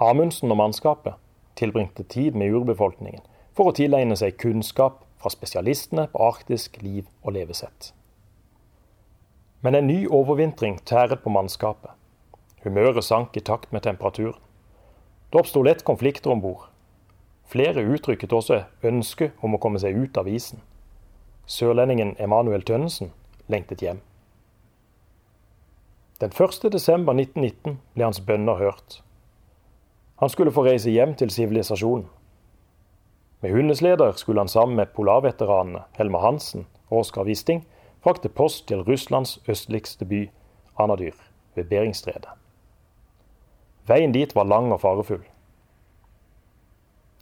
Amundsen 0.00 0.50
og 0.50 0.60
mannskapet 0.60 1.14
tilbringte 1.56 2.02
tid 2.02 2.36
med 2.36 2.52
urbefolkningen 2.52 3.22
for 3.56 3.70
å 3.70 3.76
tilegne 3.76 4.16
seg 4.18 4.36
kunnskap 4.40 5.00
fra 5.16 5.32
spesialistene 5.32 6.08
på 6.12 6.20
arktisk 6.22 6.76
liv 6.82 7.06
og 7.22 7.36
levesett. 7.38 7.92
Men 9.64 9.74
en 9.74 9.88
ny 9.88 10.04
overvintring 10.06 10.78
tæret 10.84 11.22
på 11.24 11.32
mannskapet. 11.32 11.90
Humøret 12.62 13.04
sank 13.04 13.36
i 13.36 13.40
takt 13.40 13.72
med 13.72 13.86
temperaturen. 13.86 14.38
Det 15.32 15.40
oppsto 15.40 15.62
lett 15.62 15.84
konflikter 15.84 16.30
om 16.30 16.42
bord. 16.44 16.68
Flere 17.46 17.82
uttrykket 17.82 18.32
også 18.32 18.64
ønske 18.86 19.30
om 19.40 19.54
å 19.56 19.60
komme 19.62 19.80
seg 19.82 19.96
ut 19.96 20.18
av 20.18 20.28
isen. 20.28 20.60
Sørlendingen 21.46 22.14
Emanuel 22.18 22.62
Tønnesen 22.66 23.12
lengtet 23.48 23.82
hjem. 23.82 24.00
Den 26.20 26.30
1. 26.30 26.72
desember 26.72 27.12
1919 27.12 27.76
ble 27.94 28.04
hans 28.04 28.20
bønner 28.24 28.56
hørt. 28.56 29.02
Han 30.16 30.30
skulle 30.32 30.52
få 30.52 30.64
reise 30.64 30.90
hjem 30.90 31.12
til 31.14 31.30
sivilisasjonen. 31.30 32.06
Med 33.44 33.52
hundesleder 33.52 34.12
skulle 34.16 34.40
han 34.40 34.48
sammen 34.48 34.76
med 34.76 34.94
polarveteranene 34.96 35.82
Helmer 35.98 36.24
Hansen 36.24 36.64
og 36.88 37.02
Oskar 37.02 37.28
Wisting 37.28 37.66
frakte 38.00 38.28
post 38.32 38.64
til 38.68 38.80
Russlands 38.86 39.36
østligste 39.48 40.08
by, 40.08 40.30
Anadyr, 40.78 41.12
ved 41.54 41.64
Beringstredet. 41.68 42.32
Veien 43.86 44.12
dit 44.12 44.32
var 44.34 44.48
lang 44.48 44.72
og 44.72 44.80
farefull. 44.80 45.22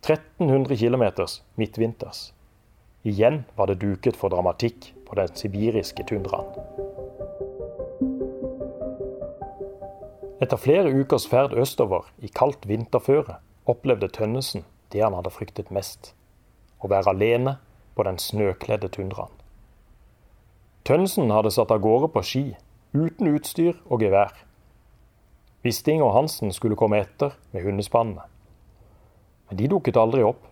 1300 0.07 0.77
km 0.77 1.03
midtvinters. 1.57 2.35
Igjen 3.03 3.45
var 3.57 3.67
det 3.67 3.81
duket 3.83 4.17
for 4.17 4.29
dramatikk 4.29 4.93
på 5.09 5.19
den 5.19 5.35
sibiriske 5.35 6.07
tundraen. 6.09 7.04
Etter 10.43 10.59
flere 10.59 10.91
ukers 10.91 11.29
ferd 11.31 11.55
østover 11.55 12.09
i 12.19 12.27
kaldt 12.27 12.67
vinterføre 12.67 13.37
opplevde 13.71 14.09
Tønnesen 14.11 14.65
det 14.91 15.03
han 15.05 15.15
hadde 15.15 15.31
fryktet 15.31 15.71
mest 15.75 16.13
å 16.83 16.91
være 16.91 17.15
alene 17.15 17.57
på 17.95 18.03
den 18.07 18.19
snøkledde 18.19 18.91
tundraen. 18.97 19.31
Tønnesen 20.85 21.31
hadde 21.31 21.53
satt 21.55 21.71
av 21.73 21.81
gårde 21.81 22.11
på 22.13 22.23
ski, 22.27 22.43
uten 22.93 23.31
utstyr 23.31 23.79
og 23.87 24.03
gevær. 24.03 24.35
Wisting 25.65 26.03
og 26.05 26.13
Hansen 26.19 26.53
skulle 26.53 26.77
komme 26.77 26.99
etter 27.01 27.39
med 27.55 27.65
hundespannene. 27.65 28.27
Men 29.49 29.61
de 29.61 29.71
dukket 29.71 29.97
aldri 29.97 30.27
opp. 30.27 30.43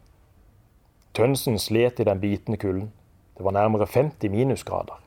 Tønnesen 1.13 1.59
slet 1.61 2.01
i 2.01 2.07
den 2.09 2.23
bitende 2.23 2.57
kulden. 2.57 2.89
Det 3.37 3.45
var 3.45 3.59
nærmere 3.59 3.87
50 3.91 4.31
minusgrader. 4.33 5.03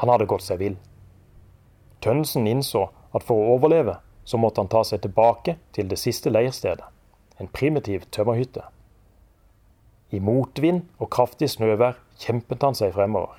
Han 0.00 0.08
hadde 0.08 0.30
gått 0.30 0.46
seg 0.46 0.62
vill. 0.62 0.78
Tønnesen 2.00 2.46
innså 2.48 2.86
at 3.12 3.24
for 3.26 3.38
å 3.38 3.56
overleve 3.56 3.98
så 4.24 4.38
måtte 4.38 4.62
han 4.62 4.70
ta 4.70 4.82
seg 4.86 5.02
tilbake 5.02 5.56
til 5.74 5.88
det 5.90 5.98
siste 6.00 6.30
leirstedet, 6.30 6.84
en 7.40 7.50
primitiv 7.50 8.06
tømmerhytte. 8.14 8.64
I 10.12 10.20
motvind 10.20 10.84
og 11.00 11.10
kraftig 11.14 11.48
snøvær 11.54 11.98
kjempet 12.20 12.62
han 12.62 12.76
seg 12.78 12.92
fremover. 12.94 13.38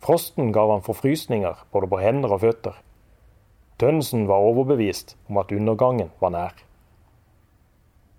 Frosten 0.00 0.52
gav 0.52 0.70
han 0.72 0.84
forfrysninger 0.84 1.64
både 1.72 1.88
på 1.90 2.00
hender 2.00 2.32
og 2.36 2.42
føtter. 2.44 2.76
Tønnesen 3.80 4.26
var 4.28 4.44
overbevist 4.44 5.16
om 5.28 5.40
at 5.40 5.52
undergangen 5.52 6.12
var 6.20 6.34
nær. 6.36 6.56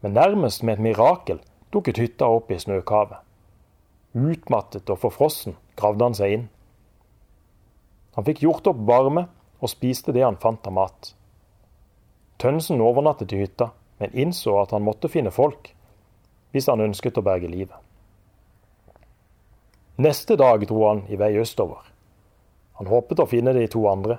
Men 0.01 0.17
nærmest 0.17 0.63
med 0.65 0.79
et 0.79 0.85
mirakel 0.89 1.41
dukket 1.73 2.01
hytta 2.01 2.29
opp 2.29 2.49
i 2.51 2.57
snøkavet. 2.59 3.21
Utmattet 4.17 4.89
og 4.89 4.99
forfrossen 5.05 5.55
gravde 5.79 6.07
han 6.07 6.17
seg 6.17 6.33
inn. 6.35 6.47
Han 8.17 8.25
fikk 8.27 8.41
gjort 8.43 8.67
opp 8.67 8.81
varme 8.89 9.27
og 9.61 9.69
spiste 9.69 10.13
det 10.15 10.25
han 10.25 10.39
fant 10.41 10.65
av 10.67 10.75
mat. 10.75 11.13
Tønnesen 12.41 12.81
overnattet 12.81 13.33
i 13.35 13.43
hytta, 13.43 13.69
men 14.01 14.17
innså 14.17 14.57
at 14.63 14.73
han 14.73 14.83
måtte 14.85 15.11
finne 15.11 15.31
folk 15.33 15.69
hvis 16.51 16.67
han 16.67 16.81
ønsket 16.83 17.19
å 17.21 17.23
berge 17.23 17.47
livet. 17.47 17.77
Neste 20.01 20.35
dag 20.39 20.65
dro 20.67 20.81
han 20.87 21.03
i 21.13 21.19
vei 21.19 21.35
østover. 21.39 21.85
Han 22.79 22.89
håpet 22.89 23.21
å 23.21 23.29
finne 23.29 23.53
de 23.53 23.67
to 23.69 23.83
andre. 23.87 24.17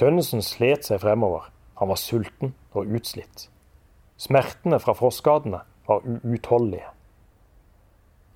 Tønnesen 0.00 0.40
slet 0.42 0.88
seg 0.88 1.02
fremover. 1.02 1.50
Han 1.76 1.90
var 1.92 2.00
sulten 2.00 2.54
og 2.72 2.88
utslitt. 2.96 3.50
Smertene 4.20 4.80
fra 4.80 4.94
frostskadene 4.96 5.60
var 5.88 6.02
uutholdelige. 6.24 6.88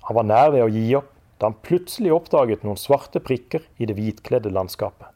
Han 0.05 0.19
var 0.19 0.29
nær 0.29 0.53
ved 0.53 0.65
å 0.67 0.69
gi 0.69 0.85
opp 0.99 1.09
da 1.39 1.49
han 1.49 1.57
plutselig 1.65 2.13
oppdaget 2.13 2.63
noen 2.63 2.79
svarte 2.79 3.19
prikker 3.23 3.65
i 3.81 3.89
det 3.89 3.97
hvitkledde 3.97 4.53
landskapet. 4.53 5.14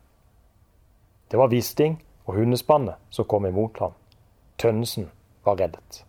Det 1.29 1.38
var 1.38 1.51
Wisting 1.53 2.00
og 2.25 2.36
hundespannet 2.36 2.98
som 3.09 3.25
kom 3.25 3.45
imot 3.45 3.77
ham. 3.79 3.93
Tønnesen 4.57 5.12
var 5.45 5.59
reddet. 5.62 6.03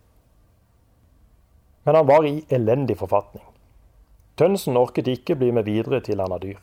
Men 1.83 1.95
han 1.95 2.07
var 2.07 2.25
i 2.25 2.45
elendig 2.49 2.97
forfatning. 2.97 3.43
Tønnesen 4.35 4.77
orket 4.77 5.07
ikke 5.07 5.35
bli 5.37 5.51
med 5.53 5.69
videre 5.69 6.01
til 6.01 6.21
Anadyr. 6.21 6.57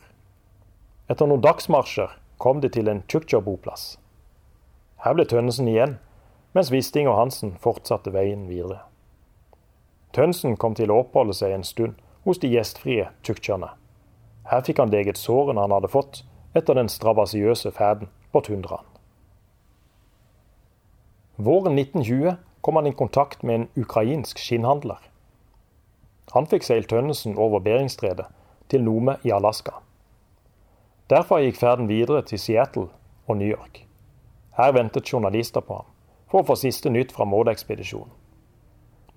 Etter 1.09 1.27
noen 1.27 1.43
dagsmarsjer 1.43 2.17
kom 2.37 2.59
de 2.59 2.69
til 2.69 2.91
en 2.91 3.01
Tjuktjor-boplass. 3.07 3.97
Her 5.05 5.15
ble 5.15 5.25
Tønnesen 5.27 5.71
igjen, 5.71 5.95
mens 6.51 6.71
Wisting 6.71 7.07
og 7.07 7.15
Hansen 7.15 7.55
fortsatte 7.63 8.11
veien 8.11 8.47
videre. 8.51 8.81
Tønnesen 10.11 10.57
kom 10.59 10.75
til 10.75 10.91
å 10.91 10.99
oppholde 11.05 11.35
seg 11.37 11.55
en 11.55 11.63
stund 11.63 11.95
hos 12.27 12.43
de 12.43 12.51
gjestfrie 12.51 13.07
tjuktjerne. 13.23 13.71
Her 14.51 14.63
fikk 14.67 14.83
han 14.83 14.91
leget 14.91 15.19
sårene 15.21 15.61
han 15.63 15.75
hadde 15.75 15.91
fått 15.93 16.23
etter 16.57 16.75
den 16.75 16.89
strabasiøse 16.91 17.71
ferden 17.71 18.09
på 18.31 18.41
tundraen. 18.41 18.85
Våren 21.35 21.79
1920 21.79 22.35
kom 22.61 22.75
han 22.75 22.87
i 22.87 22.93
kontakt 22.93 23.43
med 23.43 23.55
en 23.55 23.67
ukrainsk 23.75 24.39
skinnhandler. 24.39 24.99
Han 26.31 26.47
fikk 26.49 26.67
seilt 26.67 26.89
Tønnesen 26.91 27.37
over 27.39 27.63
Beringstredet 27.63 28.27
til 28.69 28.83
Nome 28.83 29.15
i 29.23 29.31
Alaska. 29.33 29.79
Derfra 31.09 31.39
gikk 31.41 31.57
ferden 31.57 31.87
videre 31.89 32.21
til 32.21 32.39
Seattle 32.39 32.89
og 33.25 33.37
New 33.37 33.47
York. 33.49 33.85
Her 34.57 34.75
ventet 34.75 35.07
journalister 35.13 35.63
på 35.65 35.79
ham 35.79 35.87
for 36.29 36.43
å 36.43 36.49
få 36.51 36.59
siste 36.59 36.91
nytt 36.93 37.15
fra 37.15 37.25
Maud-ekspedisjonen. 37.25 38.11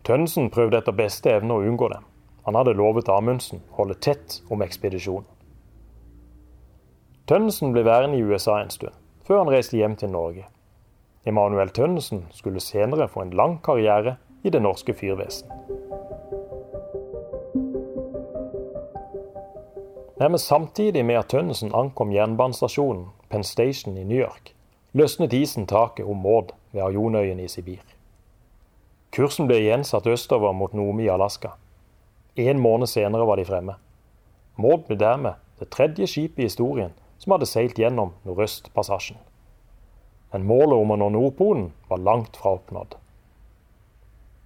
Tønnesen 0.07 0.49
prøvde 0.51 0.81
etter 0.81 0.97
beste 0.97 1.31
evne 1.31 1.59
å 1.59 1.67
unngå 1.67 1.91
dem. 1.93 2.07
Han 2.47 2.57
hadde 2.59 2.75
lovet 2.75 3.11
Amundsen 3.13 3.61
å 3.71 3.83
holde 3.83 3.99
tett 4.03 4.41
om 4.51 4.65
ekspedisjonen. 4.65 5.29
Tønnesen 7.31 7.75
ble 7.75 7.85
værende 7.87 8.19
i 8.19 8.25
USA 8.27 8.57
en 8.63 8.73
stund, 8.73 8.95
før 9.33 9.47
han 9.47 9.53
reiste 9.55 9.79
hjem 9.79 9.95
til 9.97 10.11
Norge. 10.13 10.43
Emanuel 11.25 11.71
Tønnesen 11.73 12.27
skulle 12.37 12.61
senere 12.61 13.07
få 13.09 13.23
en 13.23 13.31
lang 13.33 13.55
karriere 13.65 14.19
i 14.45 14.51
det 14.53 14.61
norske 14.61 14.93
fyrvesen. 14.93 15.49
Nærmest 20.21 20.47
samtidig 20.47 21.05
med 21.05 21.23
at 21.23 21.31
Tønnesen 21.33 21.73
ankom 21.75 22.13
jernbanestasjonen 22.13 23.07
Penn 23.31 23.45
Station 23.45 23.97
i 23.97 24.05
New 24.05 24.21
York, 24.21 24.53
løsnet 24.93 25.33
isen 25.33 25.65
taket 25.67 26.05
om 26.05 26.21
Maud 26.21 26.53
ved 26.73 26.83
Arjonøyen 26.83 27.41
i 27.41 27.49
Sibir. 27.49 27.81
Kursen 29.17 29.49
ble 29.49 29.63
igjen 29.63 29.85
satt 29.85 30.07
østover 30.07 30.53
mot 30.53 30.77
Nomi 30.77 31.09
i 31.09 31.15
Alaska. 31.15 31.57
En 32.37 32.61
måned 32.61 32.87
senere 32.87 33.25
var 33.27 33.41
de 33.41 33.49
fremme. 33.49 33.81
Maud 34.61 34.85
ble 34.91 35.01
dermed 35.01 35.41
det 35.59 35.73
tredje 35.73 36.07
skipet 36.07 36.45
i 36.45 36.51
historien 36.51 36.93
som 37.23 37.37
hadde 37.37 37.49
seilt 37.49 37.79
gjennom 37.79 38.17
Nordøstpassasjen 38.27 39.21
men 40.33 40.47
målet 40.49 40.79
om 40.81 40.95
å 40.95 40.97
nå 40.97 41.09
Nordpolen 41.13 41.67
var 41.91 42.01
langt 42.01 42.39
fra 42.41 42.55
oppnådd. 42.57 42.97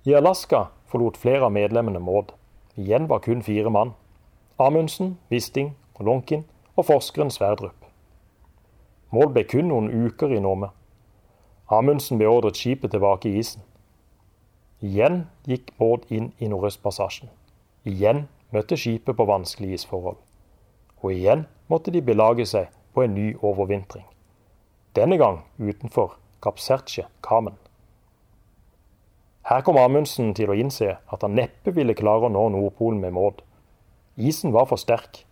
I 0.07 0.17
Alaska 0.19 0.67
forlot 0.91 1.19
flere 1.19 1.47
av 1.47 1.55
medlemmene 1.55 2.03
Maud. 2.03 2.33
Igjen 2.75 3.07
var 3.11 3.23
kun 3.23 3.43
fire 3.47 3.71
mann. 3.71 3.95
Amundsen, 4.59 5.17
Wisting 5.31 5.75
Lonkin 6.01 6.45
og 6.77 6.89
forskeren 6.91 7.31
Sverdrup. 7.33 7.87
Maud 9.15 9.33
ble 9.35 9.47
kun 9.49 9.71
noen 9.71 9.89
uker 10.07 10.35
i 10.35 10.43
Nome. 10.43 10.73
Amundsen 11.73 12.19
beordret 12.19 12.59
skipet 12.59 12.93
tilbake 12.93 13.31
i 13.31 13.41
isen. 13.41 13.63
Igjen 14.83 15.25
gikk 15.47 15.71
Maud 15.81 16.05
inn 16.11 16.33
i 16.39 16.51
Nordøstpassasjen. 16.51 17.31
Igjen 17.87 18.27
møtte 18.53 18.77
skipet 18.79 19.17
på 19.17 19.27
vanskelige 19.27 19.81
isforhold. 19.81 20.19
Og 21.03 21.15
igjen 21.15 21.47
måtte 21.69 21.95
de 21.95 22.03
belage 22.03 22.47
seg 22.47 22.69
på 22.95 23.05
en 23.05 23.15
ny 23.17 23.33
overvintring 23.43 24.07
denne 24.97 25.19
gang 25.21 25.43
utenfor 25.59 26.17
Kapsertsje 26.41 27.05
Kamen. 27.23 27.57
Her 29.47 29.61
kom 29.63 29.77
Amundsen 29.79 30.33
til 30.35 30.51
å 30.51 30.57
innse 30.57 30.97
at 30.97 31.23
han 31.23 31.37
neppe 31.37 31.75
ville 31.77 31.95
klare 31.95 32.27
å 32.27 32.33
nå 32.33 32.47
Nordpolen 32.55 33.03
med 33.03 33.13
Maud. 33.15 33.43
Isen 34.17 34.55
var 34.57 34.67
for 34.71 34.81
sterk. 34.81 35.23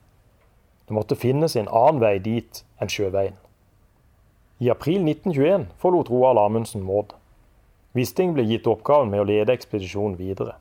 Det 0.87 0.95
måtte 0.95 1.17
finnes 1.17 1.57
en 1.57 1.71
annen 1.73 2.03
vei 2.03 2.19
dit 2.23 2.61
enn 2.79 2.93
sjøveien. 2.93 3.39
I 4.61 4.71
april 4.71 5.01
1921 5.01 5.71
forlot 5.81 6.13
Roald 6.13 6.39
Amundsen 6.45 6.85
Maud. 6.85 7.17
Wisting 7.97 8.37
ble 8.37 8.45
gitt 8.47 8.69
oppgaven 8.71 9.11
med 9.11 9.25
å 9.25 9.29
lede 9.29 9.55
ekspedisjonen 9.57 10.19
videre. 10.21 10.59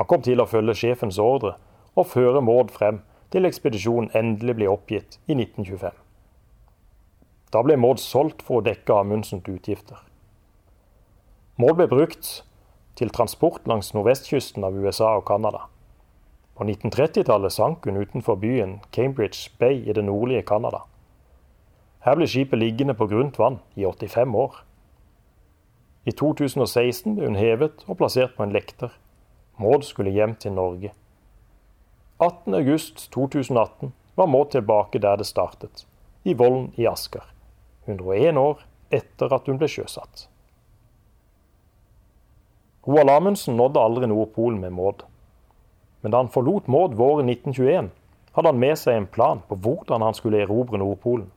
Han 0.00 0.08
kom 0.10 0.26
til 0.26 0.42
å 0.42 0.48
følge 0.48 0.74
sjefens 0.74 1.20
ordre 1.22 1.54
og 1.94 2.10
føre 2.10 2.42
Maud 2.42 2.74
frem 2.74 3.00
til 3.32 3.48
ekspedisjonen 3.48 4.12
endelig 4.18 4.58
ble 4.60 4.70
oppgitt 4.70 5.18
i 5.26 5.36
1925. 5.36 5.92
Da 7.52 7.60
ble 7.64 7.76
Maud 7.76 8.00
solgt 8.00 8.44
for 8.46 8.60
å 8.60 8.64
dekke 8.64 8.96
Amundsens 8.96 9.48
utgifter. 9.48 9.98
Maud 11.60 11.76
ble 11.80 11.88
brukt 11.88 12.30
til 12.96 13.12
transport 13.12 13.66
langs 13.68 13.92
nordvestkysten 13.96 14.64
av 14.64 14.76
USA 14.76 15.16
og 15.18 15.26
Canada. 15.28 15.66
På 16.56 16.64
1930-tallet 16.64 17.52
sank 17.52 17.88
hun 17.88 18.00
utenfor 18.00 18.36
byen 18.40 18.78
Cambridge 18.92 19.50
Bay 19.60 19.80
i 19.84 19.96
det 19.96 20.04
nordlige 20.04 20.44
Canada. 20.48 20.84
Her 22.04 22.18
ble 22.18 22.28
skipet 22.28 22.58
liggende 22.58 22.96
på 22.98 23.08
grunt 23.08 23.38
vann 23.38 23.60
i 23.76 23.84
85 23.88 24.36
år. 24.36 24.56
I 26.04 26.12
2016 26.18 27.16
ble 27.16 27.28
hun 27.30 27.38
hevet 27.38 27.84
og 27.86 28.00
plassert 28.00 28.34
på 28.36 28.44
en 28.44 28.52
lekter. 28.52 28.90
Maud 29.60 29.84
skulle 29.86 30.12
hjem 30.12 30.34
til 30.34 30.56
Norge. 30.56 30.92
18.8.2018 32.22 33.90
var 34.14 34.26
Maud 34.26 34.52
tilbake 34.52 35.00
der 35.02 35.16
det 35.18 35.26
startet, 35.26 35.86
i 36.22 36.34
Vollen 36.38 36.68
i 36.78 36.86
Asker. 36.86 37.24
101 37.86 38.38
år 38.38 38.62
etter 38.94 39.32
at 39.34 39.48
hun 39.50 39.58
ble 39.58 39.66
sjøsatt. 39.66 40.28
Roald 42.86 43.10
Amundsen 43.10 43.58
nådde 43.58 43.82
aldri 43.82 44.06
Nordpolen 44.06 44.60
med 44.62 44.70
Maud. 44.76 45.02
Men 46.02 46.14
da 46.14 46.22
han 46.22 46.30
forlot 46.30 46.70
Maud 46.70 46.94
våren 46.98 47.30
1921, 47.30 47.90
hadde 48.32 48.48
han 48.48 48.62
med 48.62 48.78
seg 48.78 48.96
en 49.00 49.10
plan 49.10 49.42
på 49.48 49.58
hvordan 49.58 50.02
han 50.06 50.14
skulle 50.14 50.42
erobre 50.42 50.78
Nordpolen. 50.78 51.28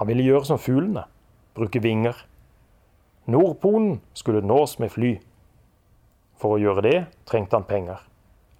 Han 0.00 0.08
ville 0.08 0.24
gjøre 0.24 0.48
som 0.48 0.60
fuglene, 0.60 1.04
bruke 1.56 1.80
vinger. 1.84 2.16
Nordpolen 3.28 3.98
skulle 4.16 4.44
nås 4.44 4.78
med 4.80 4.92
fly. 4.96 5.16
For 6.40 6.56
å 6.56 6.62
gjøre 6.62 6.84
det 6.88 6.98
trengte 7.28 7.58
han 7.58 7.68
penger. 7.68 8.00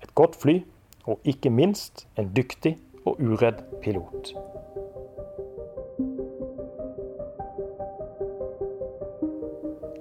Et 0.03 0.13
godt 0.19 0.37
fly, 0.41 0.61
og 1.09 1.25
ikke 1.25 1.51
minst 1.51 2.07
en 2.21 2.29
dyktig 2.37 2.77
og 3.09 3.17
uredd 3.21 3.65
pilot. 3.83 4.35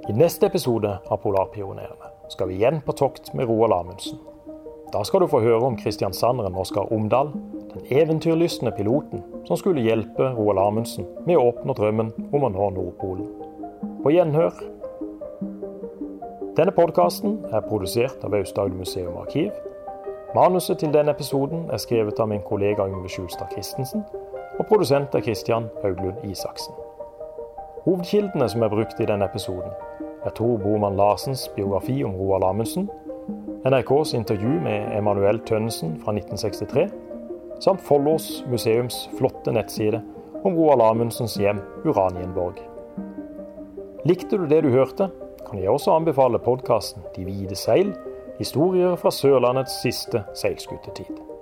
I 0.07 0.15
neste 0.15 0.47
episode 0.47 0.89
av 1.03 1.19
Polarpionerene 1.23 2.11
skal 2.31 2.49
vi 2.49 2.59
igjen 2.59 2.81
på 2.83 2.95
tokt 2.95 3.33
med 3.35 3.47
Roald 3.47 3.75
Amundsen. 3.75 4.19
Da 4.93 5.01
skal 5.03 5.23
du 5.23 5.27
få 5.27 5.41
høre 5.43 5.67
om 5.67 5.75
kristiansanderen 5.79 6.55
Oskar 6.55 6.87
Omdal, 6.95 7.33
den 7.73 7.87
eventyrlystne 7.91 8.71
piloten 8.75 9.23
som 9.47 9.59
skulle 9.59 9.83
hjelpe 9.83 10.31
Roald 10.37 10.63
Amundsen 10.63 11.07
med 11.27 11.35
å 11.35 11.49
oppnå 11.51 11.75
drømmen 11.75 12.13
om 12.31 12.47
å 12.47 12.51
nå 12.53 12.69
Nordpolen. 12.77 13.27
På 14.03 14.15
gjenhør. 14.15 14.55
Denne 16.55 16.73
podkasten 16.73 17.41
er 17.51 17.67
produsert 17.67 18.23
av 18.23 18.35
Aust-Agder 18.39 18.79
museum 18.79 19.19
arkiv. 19.19 19.51
Manuset 20.35 20.77
til 20.77 20.91
denne 20.91 21.13
episoden 21.15 21.69
er 21.71 21.79
skrevet 21.79 22.17
av 22.19 22.27
min 22.27 22.41
kollega 22.43 22.83
Yngve 22.83 23.07
Skjulstad 23.07 23.47
Christensen, 23.53 24.01
og 24.59 24.65
produsent 24.67 25.13
er 25.15 25.23
Christian 25.23 25.69
Hauglund 25.83 26.19
Isaksen. 26.27 26.75
Hovedkildene 27.85 28.49
som 28.51 28.65
er 28.65 28.73
brukt 28.73 28.99
i 28.99 29.07
denne 29.07 29.25
episoden, 29.25 29.71
er 30.25 30.33
Tor 30.35 30.57
Boman 30.59 30.97
Larsens 30.99 31.45
biografi 31.55 32.01
om 32.03 32.17
Roald 32.19 32.43
Amundsen, 32.43 32.89
NRKs 33.63 34.13
intervju 34.19 34.57
med 34.65 34.97
Emanuel 34.97 35.39
Tønnesen 35.47 35.95
fra 36.03 36.11
1963, 36.11 36.89
samt 37.63 37.81
Follås 37.87 38.43
museums 38.51 39.05
flotte 39.17 39.55
nettside 39.55 40.03
om 40.43 40.59
Roald 40.59 40.83
Amundsens 40.89 41.37
hjem 41.39 41.63
Uranienborg. 41.85 42.59
Likte 44.05 44.37
du 44.37 44.45
det 44.45 44.59
du 44.67 44.69
hørte, 44.75 45.07
kan 45.47 45.63
jeg 45.63 45.71
også 45.71 45.95
anbefale 45.95 46.39
podkasten 46.43 47.07
De 47.15 47.23
hvite 47.23 47.55
seil 47.55 47.95
historier 48.37 48.95
fra 48.95 49.11
Sørlandets 49.11 49.81
siste 49.81 50.23
seilskutetid. 50.35 51.36